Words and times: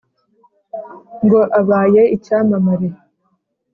ngo 1.23 1.39
abaye 1.59 2.03
icyamamare 2.15 2.87